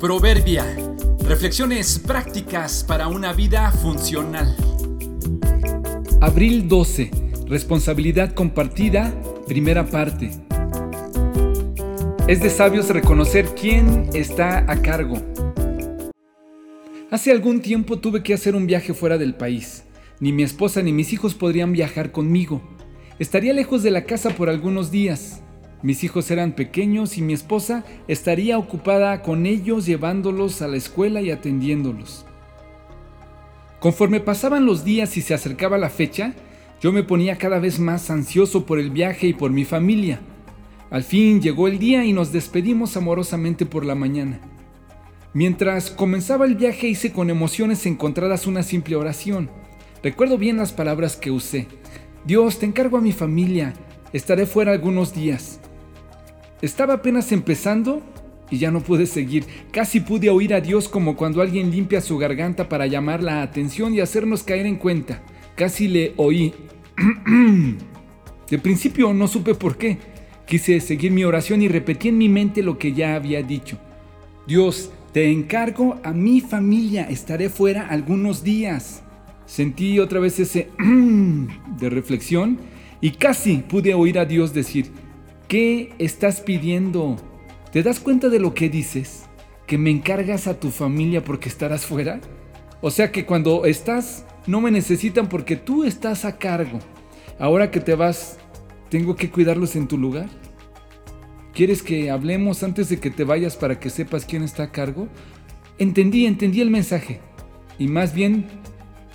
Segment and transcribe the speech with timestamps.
[0.00, 0.64] Proverbia.
[1.24, 4.56] Reflexiones prácticas para una vida funcional.
[6.22, 7.10] Abril 12.
[7.46, 9.12] Responsabilidad compartida.
[9.46, 10.30] Primera parte.
[12.26, 15.18] Es de sabios reconocer quién está a cargo.
[17.10, 19.84] Hace algún tiempo tuve que hacer un viaje fuera del país.
[20.18, 22.62] Ni mi esposa ni mis hijos podrían viajar conmigo.
[23.18, 25.42] Estaría lejos de la casa por algunos días.
[25.82, 31.22] Mis hijos eran pequeños y mi esposa estaría ocupada con ellos llevándolos a la escuela
[31.22, 32.26] y atendiéndolos.
[33.80, 36.34] Conforme pasaban los días y se acercaba la fecha,
[36.82, 40.20] yo me ponía cada vez más ansioso por el viaje y por mi familia.
[40.90, 44.40] Al fin llegó el día y nos despedimos amorosamente por la mañana.
[45.32, 49.48] Mientras comenzaba el viaje hice con emociones encontradas una simple oración.
[50.02, 51.68] Recuerdo bien las palabras que usé.
[52.26, 53.72] Dios, te encargo a mi familia.
[54.12, 55.60] Estaré fuera algunos días.
[56.62, 58.02] Estaba apenas empezando
[58.50, 59.44] y ya no pude seguir.
[59.70, 63.94] Casi pude oír a Dios como cuando alguien limpia su garganta para llamar la atención
[63.94, 65.22] y hacernos caer en cuenta.
[65.54, 66.52] Casi le oí.
[68.50, 69.98] De principio no supe por qué.
[70.46, 73.78] Quise seguir mi oración y repetí en mi mente lo que ya había dicho.
[74.46, 79.02] Dios, te encargo a mi familia, estaré fuera algunos días.
[79.46, 80.68] Sentí otra vez ese
[81.78, 82.58] de reflexión
[83.00, 84.90] y casi pude oír a Dios decir,
[85.50, 87.16] ¿Qué estás pidiendo?
[87.72, 89.24] ¿Te das cuenta de lo que dices?
[89.66, 92.20] ¿Que me encargas a tu familia porque estarás fuera?
[92.80, 96.78] O sea que cuando estás, no me necesitan porque tú estás a cargo.
[97.40, 98.38] Ahora que te vas,
[98.90, 100.28] ¿tengo que cuidarlos en tu lugar?
[101.52, 105.08] ¿Quieres que hablemos antes de que te vayas para que sepas quién está a cargo?
[105.78, 107.18] Entendí, entendí el mensaje.
[107.76, 108.46] Y más bien,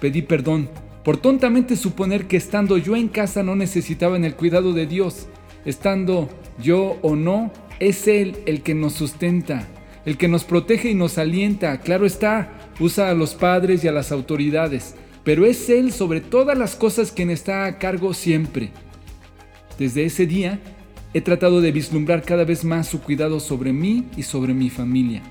[0.01, 0.69] pedí perdón
[1.05, 5.29] por tontamente suponer que estando yo en casa no necesitaban el cuidado de Dios
[5.65, 6.29] estando
[6.61, 9.67] yo o no, es Él el que nos sustenta,
[10.05, 11.79] el que nos protege y nos alienta.
[11.81, 16.57] Claro está, usa a los padres y a las autoridades, pero es Él sobre todas
[16.57, 18.69] las cosas quien está a cargo siempre.
[19.77, 20.59] Desde ese día,
[21.13, 25.23] he tratado de vislumbrar cada vez más su cuidado sobre mí y sobre mi familia.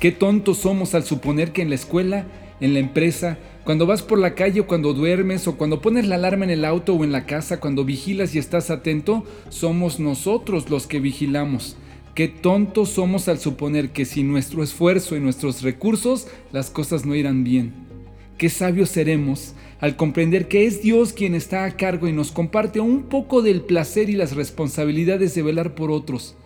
[0.00, 2.26] Qué tontos somos al suponer que en la escuela,
[2.60, 6.14] en la empresa, cuando vas por la calle o cuando duermes o cuando pones la
[6.14, 10.70] alarma en el auto o en la casa, cuando vigilas y estás atento, somos nosotros
[10.70, 11.76] los que vigilamos.
[12.14, 17.14] Qué tontos somos al suponer que sin nuestro esfuerzo y nuestros recursos las cosas no
[17.14, 17.74] irán bien.
[18.38, 22.80] Qué sabios seremos al comprender que es Dios quien está a cargo y nos comparte
[22.80, 26.36] un poco del placer y las responsabilidades de velar por otros.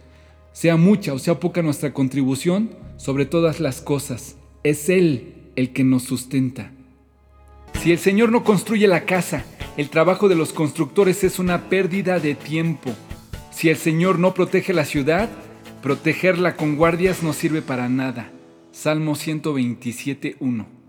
[0.52, 5.84] Sea mucha o sea poca nuestra contribución, sobre todas las cosas, es Él el que
[5.84, 6.72] nos sustenta.
[7.82, 9.42] Si el Señor no construye la casa,
[9.76, 12.92] el trabajo de los constructores es una pérdida de tiempo.
[13.50, 15.28] Si el Señor no protege la ciudad,
[15.82, 18.30] protegerla con guardias no sirve para nada.
[18.70, 20.81] Salmo 127.1